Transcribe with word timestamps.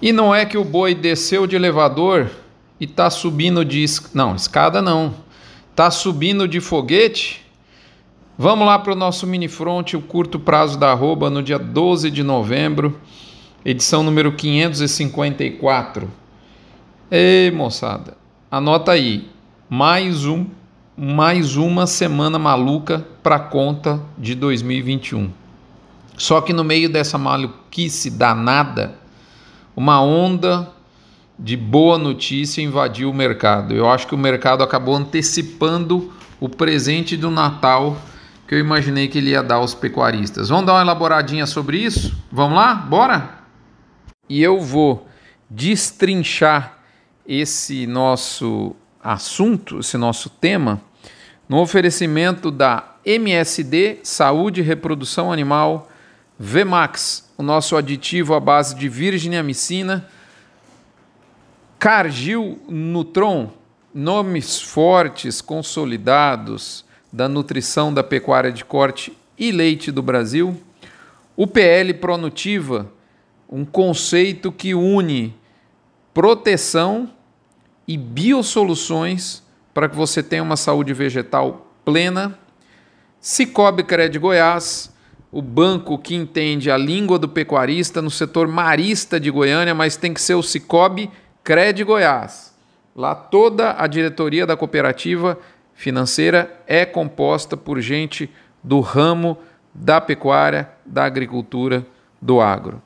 E 0.00 0.12
não 0.12 0.34
é 0.34 0.46
que 0.46 0.56
o 0.56 0.64
boi 0.64 0.94
desceu 0.94 1.46
de 1.46 1.56
elevador 1.56 2.30
e 2.80 2.86
tá 2.86 3.10
subindo 3.10 3.64
de 3.64 3.82
es... 3.82 4.10
não, 4.14 4.34
escada 4.34 4.80
não. 4.80 5.14
Tá 5.74 5.90
subindo 5.90 6.46
de 6.46 6.60
foguete? 6.60 7.44
Vamos 8.36 8.66
lá 8.66 8.78
para 8.78 8.92
o 8.92 8.96
nosso 8.96 9.26
mini 9.26 9.48
front, 9.48 9.94
o 9.94 10.00
curto 10.00 10.38
prazo 10.38 10.78
da 10.78 10.92
arroba 10.92 11.28
no 11.28 11.42
dia 11.42 11.58
12 11.58 12.10
de 12.10 12.22
novembro, 12.22 12.98
edição 13.64 14.02
número 14.02 14.32
554. 14.32 16.08
Ei, 17.10 17.50
moçada, 17.50 18.16
anota 18.50 18.92
aí. 18.92 19.28
Mais 19.68 20.24
um 20.24 20.46
mais 21.00 21.56
uma 21.56 21.86
semana 21.86 22.40
maluca 22.40 23.06
para 23.22 23.38
conta 23.38 24.02
de 24.18 24.34
2021. 24.34 25.30
Só 26.16 26.40
que 26.40 26.52
no 26.52 26.64
meio 26.64 26.88
dessa 26.88 27.16
maluquice 27.16 28.10
danada, 28.10 28.96
uma 29.78 30.02
onda 30.02 30.72
de 31.38 31.56
boa 31.56 31.96
notícia 31.96 32.60
invadiu 32.60 33.10
o 33.10 33.14
mercado. 33.14 33.72
Eu 33.72 33.88
acho 33.88 34.08
que 34.08 34.14
o 34.14 34.18
mercado 34.18 34.64
acabou 34.64 34.96
antecipando 34.96 36.12
o 36.40 36.48
presente 36.48 37.16
do 37.16 37.30
Natal 37.30 37.96
que 38.48 38.56
eu 38.56 38.58
imaginei 38.58 39.06
que 39.06 39.18
ele 39.18 39.30
ia 39.30 39.40
dar 39.40 39.54
aos 39.54 39.74
pecuaristas. 39.74 40.48
Vamos 40.48 40.66
dar 40.66 40.72
uma 40.72 40.80
elaboradinha 40.80 41.46
sobre 41.46 41.78
isso? 41.78 42.18
Vamos 42.32 42.56
lá? 42.56 42.74
Bora? 42.74 43.38
E 44.28 44.42
eu 44.42 44.60
vou 44.60 45.06
destrinchar 45.48 46.78
esse 47.24 47.86
nosso 47.86 48.74
assunto, 49.00 49.78
esse 49.78 49.96
nosso 49.96 50.28
tema, 50.28 50.80
no 51.48 51.60
oferecimento 51.60 52.50
da 52.50 52.96
MSD 53.04 54.00
Saúde 54.02 54.60
e 54.60 54.64
Reprodução 54.64 55.30
Animal 55.30 55.88
Vmax, 56.38 57.28
o 57.36 57.42
nosso 57.42 57.76
aditivo 57.76 58.32
à 58.34 58.38
base 58.38 58.76
de 58.76 58.88
virginiamicina, 58.88 60.08
Cargil 61.78 62.60
Nutron, 62.68 63.50
nomes 63.92 64.60
fortes, 64.60 65.40
consolidados 65.40 66.84
da 67.12 67.28
nutrição 67.28 67.92
da 67.92 68.04
pecuária 68.04 68.52
de 68.52 68.64
corte 68.64 69.16
e 69.36 69.50
leite 69.50 69.90
do 69.90 70.02
Brasil, 70.02 70.56
UPL 71.36 71.94
Pronutiva, 72.00 72.92
um 73.48 73.64
conceito 73.64 74.52
que 74.52 74.74
une 74.74 75.34
proteção 76.14 77.10
e 77.86 77.96
biosoluções 77.96 79.42
para 79.72 79.88
que 79.88 79.96
você 79.96 80.22
tenha 80.22 80.42
uma 80.42 80.56
saúde 80.56 80.92
vegetal 80.92 81.72
plena. 81.84 82.38
Cicobi 83.20 83.82
Cred 83.82 84.18
Goiás, 84.18 84.92
o 85.30 85.42
banco 85.42 85.98
que 85.98 86.14
entende 86.14 86.70
a 86.70 86.76
língua 86.76 87.18
do 87.18 87.28
pecuarista 87.28 88.00
no 88.00 88.10
setor 88.10 88.48
marista 88.48 89.20
de 89.20 89.30
Goiânia, 89.30 89.74
mas 89.74 89.96
tem 89.96 90.14
que 90.14 90.20
ser 90.20 90.34
o 90.34 90.42
Cicobi 90.42 91.10
Cred 91.44 91.84
Goiás. 91.84 92.56
Lá 92.96 93.14
toda 93.14 93.76
a 93.78 93.86
diretoria 93.86 94.46
da 94.46 94.56
cooperativa 94.56 95.38
financeira 95.74 96.60
é 96.66 96.84
composta 96.84 97.56
por 97.56 97.80
gente 97.80 98.30
do 98.64 98.80
ramo 98.80 99.38
da 99.72 100.00
pecuária, 100.00 100.68
da 100.84 101.04
agricultura, 101.04 101.86
do 102.20 102.40
agro. 102.40 102.82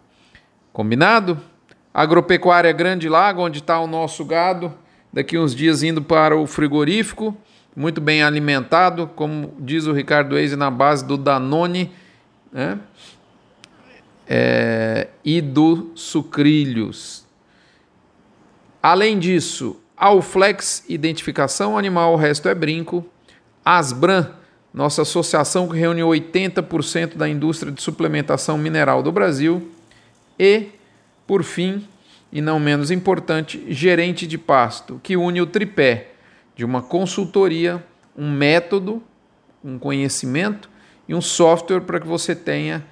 Combinado? 0.73 1.39
Agropecuária 1.95 2.73
Grande 2.73 3.09
Lago, 3.09 3.43
onde 3.43 3.61
está 3.61 3.79
o 3.79 3.87
nosso 3.87 4.25
gado, 4.25 4.73
daqui 5.13 5.39
uns 5.39 5.55
dias 5.55 5.83
indo 5.83 6.03
para 6.03 6.37
o 6.37 6.47
frigorífico, 6.47 7.37
muito 7.75 8.01
bem 8.01 8.23
alimentado, 8.23 9.11
como 9.15 9.55
diz 9.59 9.87
o 9.87 9.93
Ricardo 9.93 10.37
Eise, 10.37 10.57
na 10.57 10.71
base 10.71 11.07
do 11.07 11.17
Danone 11.17 11.93
né? 12.53 12.79
É, 14.29 15.09
e 15.25 15.41
do 15.41 15.91
sucrilhos. 15.95 17.27
Além 18.83 19.19
disso, 19.19 19.81
Alflex 19.97 20.85
Identificação 20.89 21.79
Animal, 21.79 22.13
o 22.13 22.17
resto 22.17 22.49
é 22.49 22.55
brinco. 22.55 23.05
Asbran, 23.65 24.31
nossa 24.73 25.03
associação 25.03 25.69
que 25.69 25.77
reúne 25.77 26.03
80% 26.03 27.17
da 27.17 27.29
indústria 27.29 27.71
de 27.71 27.81
suplementação 27.81 28.59
mineral 28.59 29.03
do 29.03 29.13
Brasil. 29.13 29.71
E, 30.39 30.71
por 31.27 31.43
fim, 31.45 31.87
e 32.33 32.41
não 32.41 32.59
menos 32.59 32.91
importante, 32.91 33.65
gerente 33.69 34.27
de 34.27 34.39
pasto, 34.39 35.01
que 35.03 35.17
une 35.17 35.41
o 35.41 35.47
tripé 35.47 36.13
de 36.57 36.65
uma 36.65 36.83
consultoria, 36.83 37.85
um 38.17 38.31
método, 38.31 39.03
um 39.63 39.79
conhecimento 39.79 40.72
e 41.09 41.15
um 41.15 41.21
software 41.21 41.81
para 41.81 42.01
que 42.01 42.07
você 42.07 42.35
tenha 42.35 42.85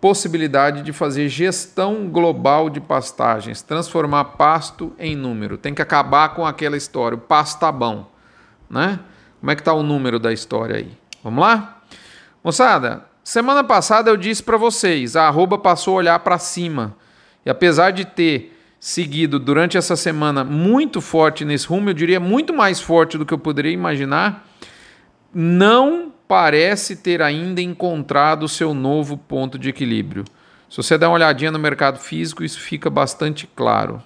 possibilidade 0.00 0.82
de 0.82 0.92
fazer 0.92 1.28
gestão 1.28 2.08
global 2.08 2.68
de 2.68 2.80
pastagens, 2.80 3.62
transformar 3.62 4.24
pasto 4.24 4.92
em 4.98 5.16
número. 5.16 5.56
Tem 5.56 5.72
que 5.72 5.80
acabar 5.80 6.34
com 6.34 6.44
aquela 6.44 6.76
história, 6.76 7.16
o 7.16 7.20
pasto 7.20 7.60
tá 7.60 7.72
bom, 7.72 8.10
né? 8.68 9.00
Como 9.40 9.50
é 9.50 9.56
que 9.56 9.62
tá 9.62 9.72
o 9.72 9.82
número 9.82 10.18
da 10.18 10.32
história 10.32 10.76
aí? 10.76 10.92
Vamos 11.22 11.40
lá? 11.40 11.82
Moçada, 12.42 13.04
semana 13.22 13.64
passada 13.64 14.10
eu 14.10 14.16
disse 14.16 14.42
para 14.42 14.56
vocês, 14.56 15.16
a 15.16 15.26
arroba 15.26 15.56
passou 15.56 15.94
a 15.94 15.98
olhar 15.98 16.18
para 16.18 16.38
cima. 16.38 16.94
E 17.44 17.50
apesar 17.50 17.90
de 17.90 18.04
ter 18.04 18.54
seguido 18.78 19.38
durante 19.38 19.78
essa 19.78 19.96
semana 19.96 20.44
muito 20.44 21.00
forte 21.00 21.44
nesse 21.44 21.66
rumo, 21.66 21.88
eu 21.88 21.94
diria 21.94 22.20
muito 22.20 22.52
mais 22.52 22.80
forte 22.80 23.16
do 23.16 23.24
que 23.24 23.32
eu 23.32 23.38
poderia 23.38 23.72
imaginar, 23.72 24.46
não 25.32 26.13
parece 26.26 26.96
ter 26.96 27.20
ainda 27.22 27.60
encontrado 27.60 28.48
seu 28.48 28.74
novo 28.74 29.16
ponto 29.16 29.58
de 29.58 29.68
equilíbrio. 29.68 30.24
Se 30.68 30.76
você 30.76 30.98
der 30.98 31.06
uma 31.06 31.14
olhadinha 31.14 31.50
no 31.50 31.58
mercado 31.58 31.98
físico, 31.98 32.42
isso 32.42 32.58
fica 32.58 32.90
bastante 32.90 33.46
claro. 33.46 34.02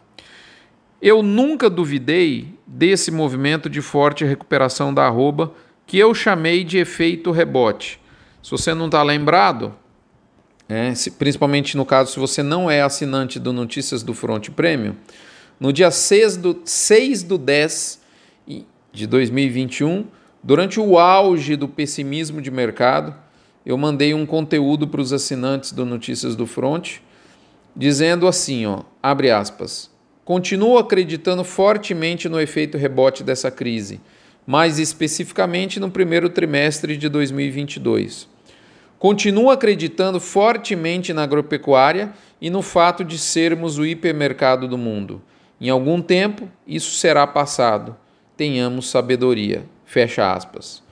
Eu 1.01 1.23
nunca 1.23 1.71
duvidei 1.71 2.59
desse 2.67 3.11
movimento 3.11 3.71
de 3.71 3.81
forte 3.81 4.25
recuperação 4.25 4.93
da 4.93 5.07
arroba, 5.07 5.53
que 5.87 5.97
eu 5.97 6.13
chamei 6.13 6.65
de 6.65 6.77
efeito 6.77 7.31
rebote. 7.31 8.01
Se 8.43 8.51
você 8.51 8.75
não 8.75 8.87
está 8.87 9.03
lembrado, 9.03 9.75
é, 10.69 10.95
se, 10.95 11.13
principalmente 11.13 11.77
no 11.77 11.87
caso 11.87 12.13
se 12.13 12.19
você 12.19 12.43
não 12.43 12.71
é 12.71 12.83
assinante 12.83 13.39
do 13.39 13.53
Notícias 13.53 14.03
do 14.03 14.13
Front 14.13 14.51
Premium, 14.51 14.95
no 15.59 15.73
dia 15.73 15.91
6 15.91 16.37
do, 16.37 16.61
6 16.65 17.23
do 17.23 17.39
10 17.39 18.01
de 18.93 19.07
2021, 19.07 20.07
Durante 20.43 20.79
o 20.79 20.99
auge 20.99 21.57
do 21.57 21.69
pessimismo 21.69 22.41
de 22.41 22.51
mercado, 22.51 23.15
eu 23.67 23.77
mandei 23.77 24.15
um 24.15 24.25
conteúdo 24.25 24.87
para 24.87 25.01
os 25.01 25.13
assinantes 25.13 25.73
do 25.73 25.85
Notícias 25.85 26.37
do 26.37 26.47
Front, 26.47 26.99
dizendo 27.75 28.27
assim, 28.27 28.65
ó, 28.65 28.83
abre 29.03 29.31
aspas, 29.31 29.91
continuo 30.25 30.79
acreditando 30.79 31.43
fortemente 31.45 32.29
no 32.29 32.41
efeito 32.41 32.79
rebote 32.79 33.23
dessa 33.23 33.51
crise, 33.51 34.01
mais 34.47 34.79
especificamente 34.79 35.79
no 35.79 35.91
primeiro 35.91 36.31
trimestre 36.31 36.97
de 36.97 37.09
2022. 37.09 38.29
Continuo 38.99 39.51
acreditando 39.51 40.19
fortemente 40.19 41.13
na 41.13 41.23
agropecuária 41.23 42.13
e 42.41 42.51
no 42.51 42.63
fato 42.63 43.05
de 43.05 43.19
sermos 43.19 43.79
o 43.79 43.87
hipermercado 43.87 44.67
do 44.67 44.79
mundo. 44.79 45.21
Em 45.61 45.69
algum 45.69 46.01
tempo, 46.01 46.49
isso 46.67 46.93
será 46.93 47.27
passado. 47.27 47.97
Tenhamos 48.37 48.89
sabedoria. 48.89 49.65
Fecha 49.89 50.35
aspas. 50.35 50.83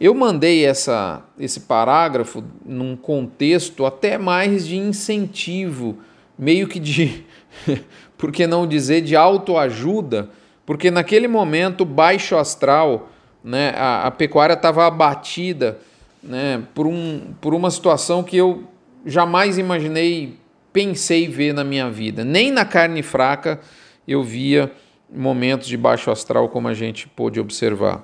Eu 0.00 0.14
mandei 0.14 0.64
essa, 0.64 1.22
esse 1.38 1.60
parágrafo 1.60 2.42
num 2.64 2.96
contexto 2.96 3.84
até 3.84 4.16
mais 4.16 4.66
de 4.66 4.78
incentivo, 4.78 5.98
meio 6.38 6.66
que 6.66 6.80
de, 6.80 7.26
por 8.16 8.32
que 8.32 8.46
não 8.46 8.66
dizer, 8.66 9.02
de 9.02 9.14
autoajuda, 9.14 10.30
porque 10.64 10.90
naquele 10.90 11.28
momento 11.28 11.84
baixo 11.84 12.34
astral, 12.34 13.10
né, 13.44 13.74
a, 13.76 14.06
a 14.06 14.10
pecuária 14.10 14.54
estava 14.54 14.86
abatida 14.86 15.78
né, 16.22 16.62
por, 16.74 16.86
um, 16.86 17.34
por 17.38 17.52
uma 17.52 17.70
situação 17.70 18.22
que 18.22 18.38
eu 18.38 18.64
jamais 19.04 19.58
imaginei, 19.58 20.38
pensei 20.72 21.28
ver 21.28 21.52
na 21.52 21.64
minha 21.64 21.90
vida. 21.90 22.24
Nem 22.24 22.50
na 22.50 22.64
carne 22.64 23.02
fraca 23.02 23.60
eu 24.08 24.22
via 24.22 24.72
momentos 25.14 25.68
de 25.68 25.76
baixo 25.76 26.10
astral 26.10 26.48
como 26.48 26.66
a 26.68 26.74
gente 26.74 27.06
pôde 27.06 27.38
observar. 27.38 28.02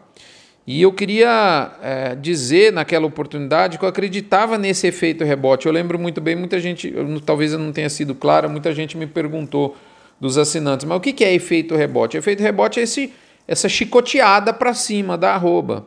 E 0.71 0.83
eu 0.83 0.93
queria 0.93 1.73
é, 1.83 2.15
dizer 2.15 2.75
naquela 2.75 3.07
oportunidade 3.07 3.79
que 3.79 3.85
eu 3.87 3.89
acreditava 3.89 4.59
nesse 4.59 4.87
efeito 4.87 5.25
rebote. 5.25 5.65
Eu 5.65 5.73
lembro 5.73 5.99
muito 5.99 6.21
bem, 6.21 6.37
muita 6.37 6.61
gente, 6.61 6.93
eu, 6.95 7.19
talvez 7.23 7.55
eu 7.55 7.59
não 7.59 7.73
tenha 7.73 7.89
sido 7.89 8.15
clara, 8.15 8.51
muita 8.51 8.71
gente 8.75 8.95
me 8.95 9.07
perguntou 9.07 9.75
dos 10.21 10.37
assinantes, 10.37 10.85
mas 10.85 10.99
o 10.99 11.01
que 11.01 11.25
é 11.25 11.33
efeito 11.33 11.75
rebote? 11.75 12.19
Efeito 12.19 12.43
rebote 12.43 12.79
é 12.79 12.83
esse, 12.83 13.15
essa 13.47 13.67
chicoteada 13.67 14.53
para 14.53 14.75
cima 14.75 15.17
da 15.17 15.33
arroba. 15.33 15.87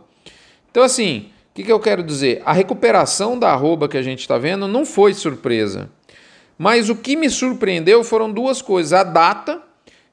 Então, 0.72 0.81
assim, 0.81 1.27
o 1.51 1.54
que, 1.54 1.62
que 1.62 1.72
eu 1.72 1.80
quero 1.80 2.01
dizer? 2.01 2.42
A 2.44 2.51
recuperação 2.51 3.38
da 3.38 3.51
arroba 3.51 3.88
que 3.88 3.98
a 3.98 4.01
gente 4.01 4.22
está 4.22 4.39
vendo 4.39 4.68
não 4.68 4.84
foi 4.84 5.13
surpresa. 5.13 5.92
Mas 6.57 6.89
o 6.89 6.95
que 6.95 7.16
me 7.16 7.30
surpreendeu 7.30 8.04
foram 8.04 8.31
duas 8.31 8.63
coisas. 8.63 8.94
A 8.94 9.04
data, 9.04 9.62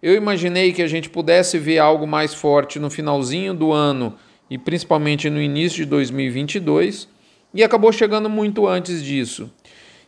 eu 0.02 0.14
imaginei 0.14 0.74
que 0.74 0.82
a 0.82 0.86
gente 0.86 1.08
pudesse 1.08 1.56
ver 1.56 1.78
algo 1.78 2.06
mais 2.06 2.34
forte 2.34 2.78
no 2.78 2.90
finalzinho 2.90 3.54
do 3.54 3.72
ano 3.72 4.14
e 4.50 4.56
principalmente 4.56 5.28
no 5.28 5.40
início 5.40 5.78
de 5.78 5.86
2022, 5.86 7.08
e 7.54 7.62
acabou 7.62 7.92
chegando 7.92 8.28
muito 8.28 8.66
antes 8.66 9.02
disso. 9.02 9.50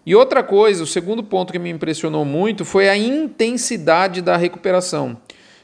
E 0.05 0.15
outra 0.15 0.43
coisa, 0.43 0.83
o 0.83 0.87
segundo 0.87 1.23
ponto 1.23 1.53
que 1.53 1.59
me 1.59 1.71
impressionou 1.71 2.25
muito 2.25 2.65
foi 2.65 2.89
a 2.89 2.97
intensidade 2.97 4.23
da 4.23 4.37
recuperação. 4.37 5.19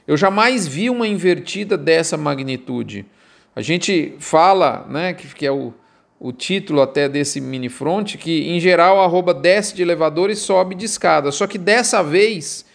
Eu 0.07 0.17
jamais 0.17 0.67
vi 0.67 0.91
uma 0.91 1.09
invertida 1.09 1.77
dessa 1.77 2.17
magnitude. 2.17 3.07
A 3.55 3.63
gente 3.63 4.15
fala, 4.19 4.87
né, 4.89 5.15
que, 5.15 5.27
que 5.35 5.47
é 5.47 5.51
o, 5.51 5.73
o 6.21 6.33
título 6.33 6.83
até 6.83 7.09
desse 7.09 7.41
mini 7.41 7.69
front, 7.69 8.17
que 8.17 8.51
em 8.51 8.61
geral 8.61 9.01
a 9.01 9.05
arroba 9.05 9.33
desce 9.33 9.75
de 9.75 9.83
elevador 9.83 10.31
e 10.31 10.37
sobe 10.37 10.75
de 10.75 10.85
escada. 10.85 11.33
Só 11.33 11.47
que 11.47 11.59
dessa 11.59 12.03
vez 12.03 12.67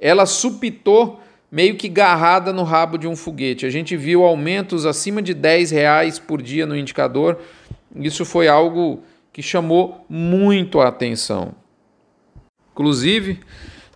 ela 0.00 0.24
supitou 0.24 1.20
meio 1.50 1.76
que 1.76 1.88
garrada 1.88 2.52
no 2.52 2.62
rabo 2.62 2.98
de 2.98 3.08
um 3.08 3.16
foguete. 3.16 3.66
A 3.66 3.70
gente 3.70 3.96
viu 3.96 4.24
aumentos 4.24 4.84
acima 4.84 5.22
de 5.22 5.32
10 5.32 5.70
reais 5.70 6.18
por 6.18 6.42
dia 6.42 6.66
no 6.66 6.76
indicador. 6.76 7.38
Isso 7.96 8.24
foi 8.24 8.48
algo 8.48 9.02
que 9.32 9.42
chamou 9.42 10.04
muito 10.08 10.80
a 10.80 10.88
atenção. 10.88 11.54
Inclusive, 12.72 13.40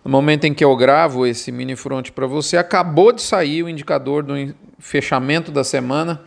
no 0.03 0.11
momento 0.11 0.45
em 0.45 0.53
que 0.53 0.63
eu 0.63 0.75
gravo 0.75 1.25
esse 1.25 1.51
mini 1.51 1.75
front 1.75 2.09
para 2.11 2.27
você, 2.27 2.57
acabou 2.57 3.11
de 3.11 3.21
sair 3.21 3.63
o 3.63 3.69
indicador 3.69 4.23
do 4.23 4.33
fechamento 4.79 5.51
da 5.51 5.63
semana 5.63 6.21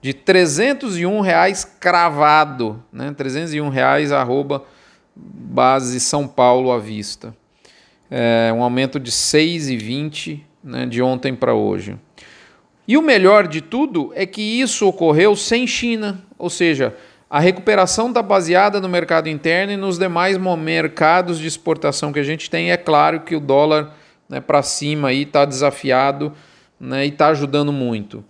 de 0.00 0.14
301 0.14 1.20
reais 1.20 1.64
cravado, 1.64 2.82
né? 2.92 3.12
301 3.16 3.68
reais 3.68 4.12
arroba 4.12 4.64
base 5.14 6.00
São 6.00 6.26
Paulo 6.26 6.72
à 6.72 6.78
vista. 6.78 7.34
É 8.10 8.52
um 8.52 8.62
aumento 8.62 8.98
de 8.98 9.12
6,20 9.12 10.40
né, 10.62 10.86
de 10.86 11.02
ontem 11.02 11.34
para 11.34 11.54
hoje. 11.54 11.96
E 12.86 12.96
o 12.96 13.02
melhor 13.02 13.46
de 13.46 13.60
tudo 13.60 14.12
é 14.14 14.26
que 14.26 14.42
isso 14.42 14.86
ocorreu 14.86 15.36
sem 15.36 15.66
China, 15.66 16.22
ou 16.38 16.50
seja, 16.50 16.94
a 17.28 17.38
recuperação 17.38 18.08
está 18.08 18.20
baseada 18.20 18.80
no 18.80 18.88
mercado 18.88 19.28
interno 19.28 19.72
e 19.72 19.76
nos 19.76 19.96
demais 19.96 20.36
mercados 20.36 21.38
de 21.38 21.46
exportação 21.46 22.12
que 22.12 22.18
a 22.18 22.24
gente 22.24 22.50
tem. 22.50 22.72
É 22.72 22.76
claro 22.76 23.20
que 23.20 23.36
o 23.36 23.40
dólar 23.40 23.94
né, 24.28 24.40
para 24.40 24.62
cima 24.62 25.12
está 25.12 25.44
desafiado 25.44 26.32
né, 26.80 27.06
e 27.06 27.08
está 27.08 27.28
ajudando 27.28 27.72
muito. 27.72 28.24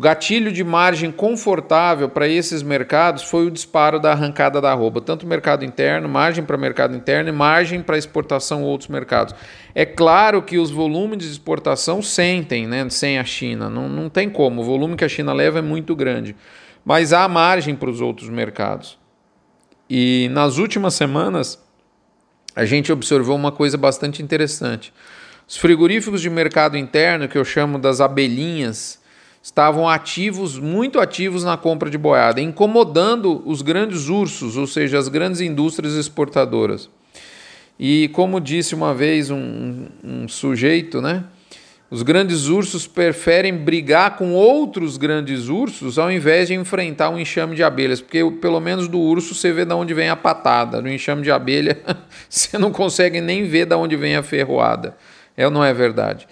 O 0.00 0.02
gatilho 0.02 0.50
de 0.50 0.64
margem 0.64 1.12
confortável 1.12 2.08
para 2.08 2.26
esses 2.26 2.62
mercados 2.62 3.22
foi 3.22 3.44
o 3.44 3.50
disparo 3.50 4.00
da 4.00 4.12
arrancada 4.12 4.58
da 4.58 4.72
arroba, 4.72 4.98
tanto 4.98 5.26
mercado 5.26 5.62
interno, 5.62 6.08
margem 6.08 6.42
para 6.42 6.56
mercado 6.56 6.96
interno 6.96 7.28
e 7.28 7.32
margem 7.32 7.82
para 7.82 7.98
exportação 7.98 8.62
outros 8.62 8.88
mercados. 8.88 9.34
É 9.74 9.84
claro 9.84 10.40
que 10.40 10.56
os 10.56 10.70
volumes 10.70 11.18
de 11.18 11.26
exportação 11.26 12.00
sentem, 12.00 12.66
né, 12.66 12.88
sem 12.88 13.18
a 13.18 13.24
China, 13.24 13.68
não, 13.68 13.90
não 13.90 14.08
tem 14.08 14.30
como, 14.30 14.62
o 14.62 14.64
volume 14.64 14.96
que 14.96 15.04
a 15.04 15.08
China 15.08 15.34
leva 15.34 15.58
é 15.58 15.62
muito 15.62 15.94
grande 15.94 16.34
mas 16.82 17.12
há 17.12 17.28
margem 17.28 17.76
para 17.76 17.90
os 17.90 18.00
outros 18.00 18.30
mercados. 18.30 18.98
E 19.88 20.30
nas 20.32 20.56
últimas 20.56 20.94
semanas, 20.94 21.62
a 22.56 22.64
gente 22.64 22.90
observou 22.90 23.36
uma 23.36 23.52
coisa 23.52 23.76
bastante 23.76 24.22
interessante. 24.22 24.94
Os 25.46 25.58
frigoríficos 25.58 26.22
de 26.22 26.30
mercado 26.30 26.78
interno, 26.78 27.28
que 27.28 27.36
eu 27.36 27.44
chamo 27.44 27.78
das 27.78 28.00
abelhinhas, 28.00 28.99
estavam 29.42 29.88
ativos, 29.88 30.58
muito 30.58 31.00
ativos 31.00 31.44
na 31.44 31.56
compra 31.56 31.88
de 31.88 31.96
boiada, 31.96 32.40
incomodando 32.40 33.42
os 33.46 33.62
grandes 33.62 34.08
ursos, 34.08 34.56
ou 34.56 34.66
seja, 34.66 34.98
as 34.98 35.08
grandes 35.08 35.40
indústrias 35.40 35.94
exportadoras. 35.94 36.90
E 37.78 38.08
como 38.08 38.40
disse 38.40 38.74
uma 38.74 38.94
vez 38.94 39.30
um, 39.30 39.86
um 40.04 40.28
sujeito, 40.28 41.00
né? 41.00 41.24
Os 41.90 42.02
grandes 42.02 42.46
ursos 42.46 42.86
preferem 42.86 43.52
brigar 43.52 44.16
com 44.16 44.32
outros 44.32 44.96
grandes 44.96 45.48
ursos 45.48 45.98
ao 45.98 46.12
invés 46.12 46.46
de 46.46 46.54
enfrentar 46.54 47.10
um 47.10 47.18
enxame 47.18 47.56
de 47.56 47.64
abelhas, 47.64 48.00
porque 48.00 48.22
pelo 48.40 48.60
menos 48.60 48.86
do 48.86 49.00
urso 49.00 49.34
você 49.34 49.50
vê 49.50 49.64
de 49.64 49.74
onde 49.74 49.92
vem 49.92 50.08
a 50.08 50.14
patada, 50.14 50.80
no 50.80 50.88
enxame 50.88 51.22
de 51.22 51.32
abelha 51.32 51.80
você 52.30 52.56
não 52.56 52.70
consegue 52.70 53.20
nem 53.20 53.44
ver 53.44 53.66
de 53.66 53.74
onde 53.74 53.96
vem 53.96 54.14
a 54.14 54.22
ferroada. 54.22 54.94
É 55.36 55.46
ou 55.46 55.50
não 55.50 55.64
é 55.64 55.74
verdade? 55.74 56.28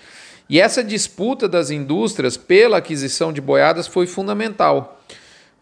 E 0.49 0.61
essa 0.61 0.83
disputa 0.83 1.47
das 1.47 1.71
indústrias 1.71 2.37
pela 2.37 2.79
aquisição 2.79 3.33
de 3.33 3.41
boiadas 3.41 3.87
foi 3.87 4.07
fundamental. 4.07 4.99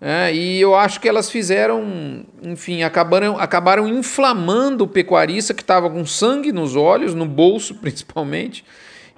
É, 0.00 0.33
e 0.35 0.61
eu 0.61 0.75
acho 0.75 1.00
que 1.00 1.09
elas 1.09 1.31
fizeram, 1.31 2.25
enfim, 2.43 2.83
acabaram, 2.83 3.38
acabaram 3.38 3.88
inflamando 3.88 4.85
o 4.85 4.88
pecuarista 4.88 5.55
que 5.55 5.62
estava 5.62 5.88
com 5.88 6.05
sangue 6.05 6.53
nos 6.53 6.77
olhos, 6.77 7.15
no 7.15 7.25
bolso 7.25 7.75
principalmente, 7.81 8.65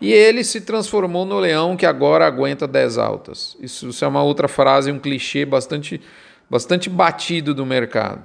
e 0.01 0.13
ele 0.13 0.45
se 0.45 0.61
transformou 0.61 1.25
no 1.25 1.41
leão 1.41 1.77
que 1.77 1.85
agora 1.85 2.25
aguenta 2.25 2.67
10 2.69 2.97
altas. 2.97 3.57
Isso, 3.61 3.89
isso 3.89 4.05
é 4.05 4.09
uma 4.09 4.23
outra 4.23 4.47
frase, 4.47 4.93
um 4.93 4.99
clichê 4.99 5.45
bastante, 5.45 6.01
bastante 6.49 6.89
batido 6.89 7.53
do 7.53 7.67
mercado. 7.67 8.23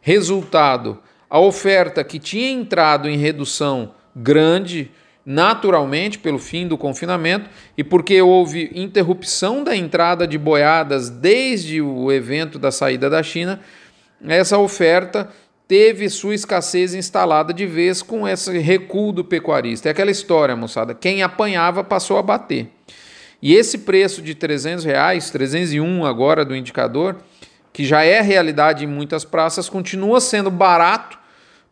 Resultado: 0.00 0.98
a 1.28 1.38
oferta 1.38 2.02
que 2.02 2.18
tinha 2.18 2.50
entrado 2.50 3.10
em 3.10 3.18
redução 3.18 3.92
grande, 4.16 4.90
naturalmente, 5.24 6.18
pelo 6.18 6.38
fim 6.38 6.66
do 6.66 6.78
confinamento, 6.78 7.48
e 7.76 7.84
porque 7.84 8.20
houve 8.20 8.70
interrupção 8.74 9.62
da 9.62 9.76
entrada 9.76 10.26
de 10.26 10.38
boiadas 10.38 11.10
desde 11.10 11.80
o 11.80 12.10
evento 12.10 12.58
da 12.58 12.70
saída 12.70 13.10
da 13.10 13.22
China, 13.22 13.60
essa 14.26 14.58
oferta 14.58 15.28
teve 15.68 16.08
sua 16.08 16.34
escassez 16.34 16.94
instalada 16.94 17.54
de 17.54 17.64
vez 17.64 18.02
com 18.02 18.26
esse 18.26 18.58
recuo 18.58 19.12
do 19.12 19.24
pecuarista. 19.24 19.88
É 19.88 19.92
aquela 19.92 20.10
história, 20.10 20.56
moçada. 20.56 20.94
Quem 20.94 21.22
apanhava 21.22 21.84
passou 21.84 22.18
a 22.18 22.22
bater. 22.22 22.68
E 23.40 23.54
esse 23.54 23.78
preço 23.78 24.20
de 24.20 24.34
300 24.34 24.84
reais, 24.84 25.30
301 25.30 26.04
agora 26.04 26.44
do 26.44 26.56
indicador, 26.56 27.18
que 27.72 27.84
já 27.84 28.02
é 28.02 28.20
realidade 28.20 28.84
em 28.84 28.88
muitas 28.88 29.24
praças, 29.24 29.68
continua 29.68 30.20
sendo 30.20 30.50
barato 30.50 31.19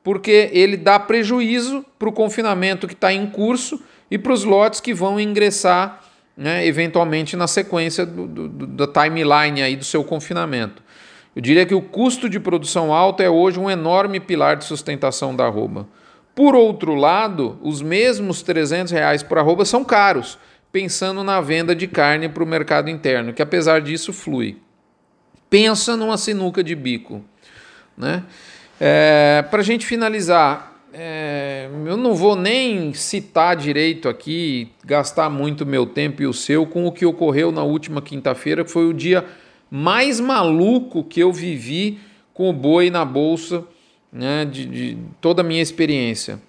porque 0.09 0.49
ele 0.55 0.79
dá 0.79 0.99
prejuízo 0.99 1.85
para 1.99 2.09
o 2.09 2.13
confinamento 2.13 2.89
que 2.89 2.95
está 2.95 3.13
em 3.13 3.27
curso 3.27 3.79
e 4.11 4.17
para 4.17 4.33
os 4.33 4.43
lotes 4.43 4.81
que 4.81 4.95
vão 4.95 5.21
ingressar 5.21 6.03
né, 6.35 6.67
eventualmente 6.67 7.37
na 7.37 7.47
sequência 7.47 8.07
do, 8.07 8.27
do, 8.27 8.67
da 8.67 8.87
timeline 8.87 9.61
aí 9.61 9.77
do 9.77 9.85
seu 9.85 10.03
confinamento. 10.03 10.83
Eu 11.37 11.43
diria 11.43 11.67
que 11.67 11.75
o 11.75 11.83
custo 11.83 12.27
de 12.27 12.41
produção 12.41 12.91
alto 12.91 13.23
é 13.23 13.29
hoje 13.29 13.61
um 13.61 13.69
enorme 13.69 14.19
pilar 14.19 14.57
de 14.57 14.65
sustentação 14.65 15.37
da 15.37 15.45
arroba. 15.45 15.87
Por 16.35 16.55
outro 16.55 16.95
lado, 16.95 17.59
os 17.63 17.83
mesmos 17.83 18.41
300 18.41 18.91
reais 18.91 19.23
por 19.23 19.37
arroba 19.37 19.67
são 19.67 19.85
caros, 19.85 20.39
pensando 20.73 21.23
na 21.23 21.39
venda 21.43 21.77
de 21.77 21.87
carne 21.87 22.31
para 22.31 22.43
o 22.43 22.47
mercado 22.47 22.89
interno, 22.89 23.35
que 23.35 23.43
apesar 23.43 23.83
disso 23.83 24.15
flui. 24.15 24.57
Pensa 25.51 25.99
numa 25.99 26.17
sinuca 26.17 26.65
de 26.65 26.75
bico. 26.75 27.23
Né? 27.95 28.25
É, 28.81 29.45
para 29.51 29.61
a 29.61 29.65
gente 29.65 29.85
finalizar, 29.85 30.73
é, 30.93 31.69
eu 31.85 31.97
não 31.97 32.15
vou 32.15 32.37
nem 32.37 32.95
citar 32.95 33.57
direito 33.57 34.09
aqui, 34.09 34.69
gastar 34.85 35.29
muito 35.29 35.67
meu 35.67 35.85
tempo 35.85 36.23
e 36.23 36.27
o 36.27 36.33
seu 36.33 36.65
com 36.65 36.87
o 36.87 36.93
que 36.93 37.05
ocorreu 37.05 37.51
na 37.51 37.63
última 37.63 38.01
quinta-feira, 38.01 38.65
que 38.65 38.71
foi 38.71 38.87
o 38.87 38.95
dia 38.95 39.25
mais 39.71 40.21
maluco 40.21 41.03
que 41.03 41.21
eu 41.21 41.33
vivi 41.33 41.99
com 42.33 42.49
o 42.49 42.53
boi 42.53 42.89
na 42.89 43.05
bolsa, 43.05 43.65
né, 44.13 44.45
de, 44.45 44.65
de 44.65 44.99
toda 45.21 45.43
a 45.43 45.45
minha 45.45 45.61
experiência. 45.61 46.41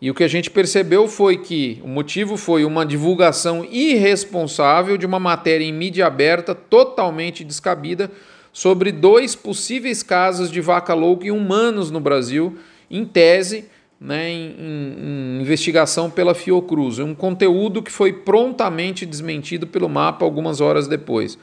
E 0.00 0.10
o 0.10 0.14
que 0.14 0.22
a 0.22 0.28
gente 0.28 0.50
percebeu 0.50 1.08
foi 1.08 1.38
que 1.38 1.80
o 1.82 1.88
motivo 1.88 2.36
foi 2.36 2.64
uma 2.64 2.84
divulgação 2.84 3.64
irresponsável 3.64 4.96
de 4.96 5.06
uma 5.06 5.18
matéria 5.18 5.64
em 5.64 5.72
mídia 5.72 6.06
aberta 6.06 6.54
totalmente 6.54 7.42
descabida 7.42 8.10
sobre 8.58 8.90
dois 8.90 9.34
possíveis 9.34 10.02
casos 10.02 10.50
de 10.50 10.60
vaca 10.60 10.94
louca 10.94 11.26
em 11.26 11.30
humanos 11.30 11.90
no 11.90 12.00
Brasil, 12.00 12.58
em 12.90 13.04
tese, 13.04 13.66
né, 14.00 14.30
em, 14.30 14.56
em, 14.58 15.40
investigação 15.40 16.10
pela 16.10 16.34
Fiocruz. 16.34 16.98
Um 16.98 17.14
conteúdo 17.14 17.82
que 17.82 17.92
foi 17.92 18.12
prontamente 18.12 19.04
desmentido 19.04 19.66
pelo 19.66 19.88
mapa 19.88 20.24
algumas 20.24 20.60
horas 20.60 20.88
depois 20.88 21.38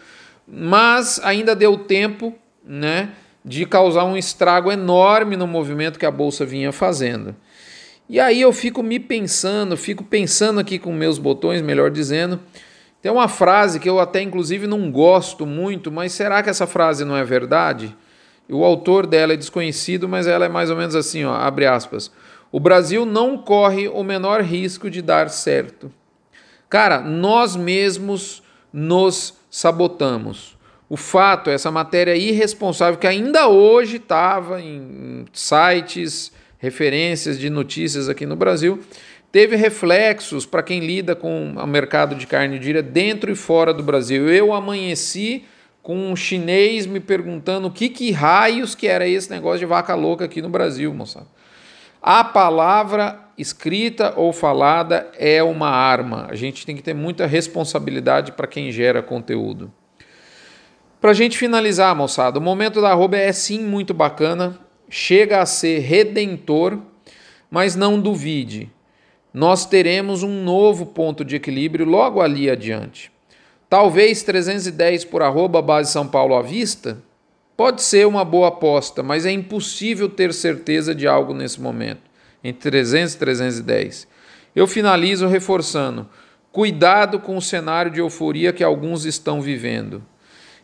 mas 0.48 1.20
ainda 1.24 1.56
deu 1.56 1.78
tempo 1.78 2.34
né, 2.64 3.10
de 3.44 3.66
causar 3.66 4.06
um 4.06 4.18
estrago 4.18 4.72
enorme 4.72 5.36
no 5.36 5.48
movimento 5.48 6.00
que 6.00 6.06
a 6.06 6.12
bolsa 6.12 6.46
vinha 6.46 6.72
fazendo. 6.72 7.36
E 8.08 8.20
aí 8.20 8.42
eu 8.42 8.54
fico 8.54 8.84
me 8.84 9.00
pensando, 9.00 9.76
fico 9.76 10.04
pensando 10.04 10.60
aqui 10.60 10.78
com 10.78 10.94
meus 10.94 11.18
botões, 11.18 11.62
melhor 11.62 11.90
dizendo. 11.90 12.40
Tem 13.06 13.12
uma 13.12 13.28
frase 13.28 13.80
que 13.80 13.88
eu 13.88 14.00
até 14.00 14.20
inclusive 14.20 14.66
não 14.66 14.90
gosto 14.90 15.46
muito, 15.46 15.92
mas 15.92 16.12
será 16.12 16.42
que 16.42 16.50
essa 16.50 16.66
frase 16.66 17.06
não 17.06 17.16
é 17.16 17.24
verdade? 17.24 17.96
O 18.50 18.64
autor 18.64 19.06
dela 19.06 19.34
é 19.34 19.38
desconhecido, 19.38 20.10
mas 20.10 20.26
ela 20.26 20.46
é 20.46 20.50
mais 20.50 20.72
ou 20.72 20.76
menos 20.76 20.96
assim, 20.96 21.24
ó, 21.24 21.36
abre 21.36 21.68
aspas. 21.68 22.12
O 22.52 22.60
Brasil 22.60 23.06
não 23.06 23.38
corre 23.38 23.88
o 23.88 24.04
menor 24.04 24.42
risco 24.42 24.90
de 24.90 25.04
dar 25.04 25.30
certo. 25.30 25.92
Cara, 26.68 27.00
nós 27.00 27.56
mesmos 27.56 28.42
nos 28.74 29.36
sabotamos. 29.52 30.58
O 30.90 30.98
fato, 30.98 31.52
essa 31.52 31.70
matéria 31.70 32.16
irresponsável 32.16 33.00
que 33.00 33.06
ainda 33.06 33.48
hoje 33.48 33.98
estava 33.98 34.60
em 34.60 35.26
sites, 35.32 36.32
referências 36.58 37.38
de 37.38 37.52
notícias 37.52 38.10
aqui 38.10 38.26
no 38.26 38.36
Brasil, 38.36 38.80
teve 39.36 39.58
reflexos 39.58 40.46
para 40.46 40.63
quem 40.63 40.80
lida 40.80 41.13
com 41.13 41.56
o 41.58 41.68
mercado 41.68 42.15
de 42.15 42.25
carne 42.25 42.58
de 42.58 42.82
dentro 42.82 43.30
e 43.30 43.36
fora 43.36 43.74
do 43.74 43.84
Brasil. 43.84 44.30
Eu 44.30 44.54
amanheci 44.54 45.44
com 45.84 46.10
um 46.10 46.15
chinês 46.15 46.86
me 46.86 47.01
perguntando 47.01 47.68
o 47.68 47.72
que, 47.72 47.89
que 47.89 48.13
raios 48.13 48.75
que 48.75 48.88
era 48.88 49.06
esse 49.06 49.30
negócio 49.30 49.60
de 49.60 49.65
vaca 49.65 49.94
louca 49.94 50.24
aqui 50.24 50.42
no 50.42 50.48
Brasil, 50.48 50.94
moçada. 50.94 51.27
A 52.01 52.24
palavra 52.24 53.27
escrita 53.38 54.13
ou 54.15 54.32
falada 54.32 55.12
é 55.20 55.44
uma 55.44 55.68
arma. 55.68 56.27
A 56.30 56.36
gente 56.36 56.65
tem 56.65 56.74
que 56.74 56.82
ter 56.82 56.94
muita 56.94 57.25
responsabilidade 57.25 58.32
para 58.32 58.48
quem 58.48 58.72
gera 58.72 59.04
conteúdo. 59.04 59.70
Para 61.01 61.12
a 61.12 61.13
gente 61.13 61.38
finalizar, 61.38 61.94
moçada, 61.94 62.39
o 62.39 62.42
momento 62.42 62.80
da 62.80 62.92
arroba 62.92 63.18
é 63.18 63.34
sim 63.34 63.60
muito 63.60 63.94
bacana, 63.94 64.58
chega 64.89 65.42
a 65.42 65.46
ser 65.46 65.80
redentor, 65.80 66.80
mas 67.51 67.75
não 67.75 68.00
duvide, 68.00 68.72
nós 69.36 69.65
teremos 69.65 70.24
um 70.24 70.46
novo 70.46 70.86
ponto 70.86 71.25
de 71.25 71.36
equilíbrio 71.36 71.86
logo 71.86 72.22
ali 72.22 72.50
adiante. 72.50 73.12
Talvez 73.70 74.24
310 74.24 75.04
por 75.04 75.22
arroba 75.22 75.62
base 75.62 75.92
São 75.92 76.08
Paulo 76.08 76.36
à 76.36 76.42
vista 76.42 77.00
pode 77.58 77.82
ser 77.82 78.08
uma 78.08 78.24
boa 78.24 78.48
aposta, 78.48 79.04
mas 79.04 79.25
é 79.25 79.32
impossível 79.32 80.08
ter 80.08 80.34
certeza 80.34 80.96
de 80.96 81.06
algo 81.06 81.34
nesse 81.34 81.60
momento, 81.60 82.00
entre 82.42 82.72
300 82.72 83.13
e 83.13 83.18
310. 83.18 84.08
Eu 84.56 84.65
finalizo 84.68 85.27
reforçando: 85.27 86.08
cuidado 86.50 87.20
com 87.20 87.36
o 87.36 87.42
cenário 87.42 87.92
de 87.92 88.00
euforia 88.00 88.54
que 88.54 88.63
alguns 88.63 89.04
estão 89.04 89.42
vivendo. 89.42 90.01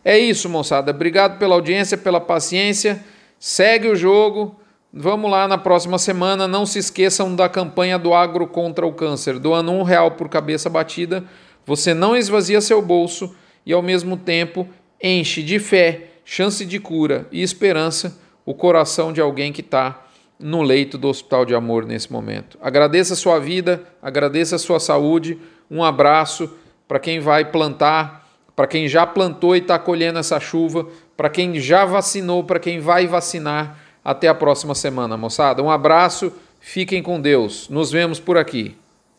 É 0.01 0.17
isso, 0.17 0.47
moçada. 0.47 0.91
Obrigado 0.91 1.37
pela 1.37 1.55
audiência, 1.55 1.97
pela 1.97 2.21
paciência. 2.21 3.03
Segue 3.37 3.89
o 3.89 3.97
jogo. 3.97 4.55
Vamos 4.93 5.31
lá 5.31 5.48
na 5.48 5.57
próxima 5.57 5.98
semana. 5.98 6.48
Não 6.48 6.65
se 6.65 6.79
esqueçam 6.79 7.36
da 7.36 7.48
campanha 7.48 7.98
do 7.98 8.13
Agro 8.13 8.45
contra 8.45 8.86
o 8.86 8.93
Câncer. 8.93 9.39
Doando 9.39 9.71
um 9.71 9.83
real 9.83 10.12
por 10.12 10.27
cabeça 10.27 10.69
batida, 10.69 11.24
você 11.65 11.93
não 11.93 12.15
esvazia 12.15 12.60
seu 12.60 12.81
bolso 12.81 13.33
e, 13.65 13.71
ao 13.71 13.81
mesmo 13.81 14.17
tempo, 14.17 14.67
enche 15.01 15.41
de 15.41 15.60
fé, 15.60 16.10
chance 16.25 16.65
de 16.65 16.79
cura 16.79 17.27
e 17.31 17.41
esperança 17.41 18.19
o 18.45 18.53
coração 18.53 19.13
de 19.13 19.21
alguém 19.21 19.53
que 19.53 19.62
está 19.62 20.05
no 20.38 20.62
leito 20.62 20.98
do 20.98 21.07
Hospital 21.07 21.45
de 21.45 21.55
Amor 21.55 21.86
nesse 21.86 22.12
momento. 22.12 22.57
Agradeça 22.62 23.13
a 23.13 23.17
sua 23.17 23.39
vida, 23.39 23.83
agradeça 24.01 24.55
a 24.55 24.60
sua 24.60 24.79
saúde. 24.79 25.39
Um 25.69 25.83
abraço 25.83 26.51
para 26.88 27.00
quem 27.00 27.19
vai 27.19 27.45
plantar 27.45 28.21
para 28.55 28.67
quem 28.67 28.88
já 28.88 29.07
plantou 29.07 29.55
e 29.55 29.60
está 29.60 29.79
colhendo 29.79 30.19
essa 30.19 30.39
chuva, 30.39 30.88
para 31.17 31.29
quem 31.29 31.60
já 31.60 31.83
vacinou, 31.83 32.43
para 32.43 32.60
quem 32.60 32.79
vai 32.79 33.07
vacinar. 33.07 33.77
Até 34.03 34.27
a 34.27 34.36
próxima 34.36 34.74
semana, 34.74 35.15
moçada. 35.15 35.62
Um 35.62 35.70
abraço, 35.70 36.31
fiquem 36.60 37.03
com 37.03 37.22
Deus. 37.22 37.70
Nos 37.70 37.91
vemos 37.91 38.20
por 38.20 38.38
aqui. 38.38 38.77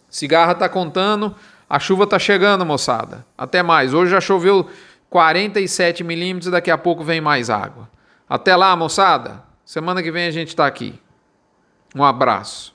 Cigarra 0.09 0.53
está 0.53 0.69
contando, 0.69 1.35
a 1.69 1.79
chuva 1.79 2.05
está 2.05 2.19
chegando, 2.19 2.67
moçada. 2.67 3.25
Até 3.37 3.63
mais. 3.63 3.95
Hoje 3.95 4.11
já 4.11 4.21
choveu 4.21 4.69
47 5.09 6.03
milímetros 6.03 6.51
daqui 6.51 6.71
a 6.71 6.79
pouco 6.79 7.05
vem 7.05 7.21
mais 7.21 7.49
água. 7.49 7.89
Até 8.29 8.57
lá, 8.57 8.75
moçada. 8.75 9.43
Semana 9.65 10.03
que 10.03 10.11
vem 10.11 10.27
a 10.27 10.31
gente 10.31 10.49
está 10.49 10.67
aqui. 10.67 11.01
Um 11.95 12.03
abraço. 12.03 12.72